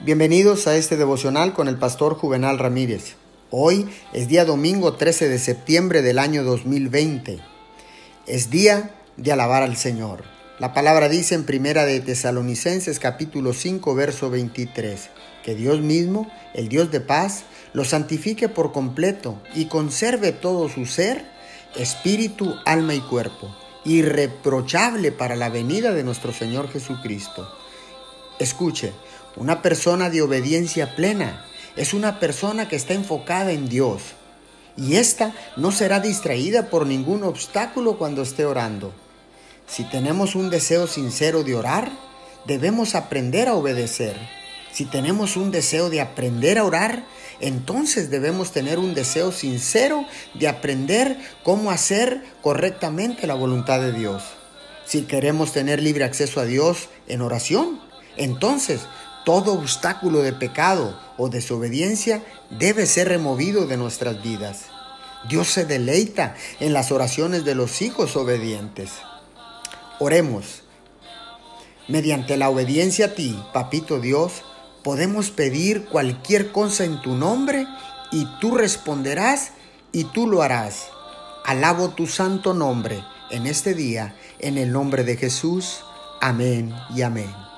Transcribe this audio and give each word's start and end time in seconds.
Bienvenidos 0.00 0.66
a 0.66 0.76
este 0.76 0.98
devocional 0.98 1.54
con 1.54 1.68
el 1.68 1.78
pastor 1.78 2.16
Juvenal 2.16 2.58
Ramírez. 2.58 3.14
Hoy 3.50 3.88
es 4.12 4.28
día 4.28 4.44
domingo 4.44 4.92
13 4.92 5.30
de 5.30 5.38
septiembre 5.38 6.02
del 6.02 6.18
año 6.18 6.44
2020. 6.44 7.40
Es 8.26 8.50
día 8.50 8.94
de 9.16 9.32
alabar 9.32 9.62
al 9.62 9.78
Señor. 9.78 10.24
La 10.58 10.74
palabra 10.74 11.08
dice 11.08 11.34
en 11.34 11.46
Primera 11.46 11.86
de 11.86 12.00
Tesalonicenses 12.00 12.98
capítulo 12.98 13.54
5 13.54 13.94
verso 13.94 14.28
23 14.28 15.08
que 15.42 15.54
Dios 15.54 15.80
mismo, 15.80 16.30
el 16.52 16.68
Dios 16.68 16.90
de 16.90 17.00
paz, 17.00 17.44
lo 17.72 17.86
santifique 17.86 18.50
por 18.50 18.72
completo 18.72 19.40
y 19.54 19.64
conserve 19.64 20.32
todo 20.32 20.68
su 20.68 20.84
ser, 20.84 21.24
espíritu, 21.74 22.54
alma 22.66 22.94
y 22.94 23.00
cuerpo, 23.00 23.56
irreprochable 23.86 25.10
para 25.10 25.36
la 25.36 25.48
venida 25.48 25.94
de 25.94 26.04
nuestro 26.04 26.34
Señor 26.34 26.68
Jesucristo. 26.68 27.48
Escuche, 28.38 28.92
una 29.36 29.62
persona 29.62 30.10
de 30.10 30.22
obediencia 30.22 30.94
plena 30.94 31.44
es 31.76 31.94
una 31.94 32.20
persona 32.20 32.68
que 32.68 32.76
está 32.76 32.94
enfocada 32.94 33.52
en 33.52 33.68
Dios 33.68 34.02
y 34.76 34.96
ésta 34.96 35.34
no 35.56 35.72
será 35.72 36.00
distraída 36.00 36.68
por 36.68 36.86
ningún 36.86 37.24
obstáculo 37.24 37.96
cuando 37.96 38.22
esté 38.22 38.44
orando. 38.44 38.92
Si 39.66 39.84
tenemos 39.84 40.34
un 40.34 40.50
deseo 40.50 40.86
sincero 40.86 41.44
de 41.44 41.54
orar, 41.54 41.90
debemos 42.46 42.94
aprender 42.94 43.48
a 43.48 43.54
obedecer. 43.54 44.16
Si 44.72 44.84
tenemos 44.84 45.36
un 45.36 45.50
deseo 45.50 45.88
de 45.88 46.02
aprender 46.02 46.58
a 46.58 46.64
orar, 46.64 47.04
entonces 47.40 48.10
debemos 48.10 48.52
tener 48.52 48.78
un 48.78 48.94
deseo 48.94 49.32
sincero 49.32 50.04
de 50.34 50.48
aprender 50.48 51.18
cómo 51.42 51.70
hacer 51.70 52.22
correctamente 52.42 53.26
la 53.26 53.34
voluntad 53.34 53.80
de 53.80 53.92
Dios. 53.92 54.22
Si 54.84 55.02
queremos 55.02 55.52
tener 55.52 55.82
libre 55.82 56.04
acceso 56.04 56.40
a 56.40 56.44
Dios 56.44 56.88
en 57.08 57.22
oración, 57.22 57.80
entonces, 58.16 58.82
todo 59.24 59.54
obstáculo 59.54 60.22
de 60.22 60.32
pecado 60.32 60.98
o 61.16 61.28
desobediencia 61.28 62.22
debe 62.50 62.86
ser 62.86 63.08
removido 63.08 63.66
de 63.66 63.76
nuestras 63.76 64.22
vidas. 64.22 64.66
Dios 65.28 65.48
se 65.48 65.64
deleita 65.64 66.36
en 66.60 66.72
las 66.72 66.92
oraciones 66.92 67.44
de 67.44 67.54
los 67.54 67.82
hijos 67.82 68.16
obedientes. 68.16 68.90
Oremos. 69.98 70.62
Mediante 71.88 72.36
la 72.36 72.50
obediencia 72.50 73.06
a 73.06 73.14
ti, 73.14 73.36
Papito 73.52 74.00
Dios, 74.00 74.44
podemos 74.84 75.30
pedir 75.30 75.86
cualquier 75.86 76.52
cosa 76.52 76.84
en 76.84 77.02
tu 77.02 77.14
nombre 77.14 77.66
y 78.12 78.26
tú 78.40 78.54
responderás 78.56 79.52
y 79.92 80.04
tú 80.04 80.28
lo 80.28 80.42
harás. 80.42 80.88
Alabo 81.44 81.90
tu 81.90 82.06
santo 82.06 82.54
nombre 82.54 83.02
en 83.30 83.46
este 83.46 83.74
día, 83.74 84.14
en 84.38 84.58
el 84.58 84.72
nombre 84.72 85.02
de 85.02 85.16
Jesús. 85.16 85.80
Amén 86.20 86.72
y 86.94 87.02
amén. 87.02 87.55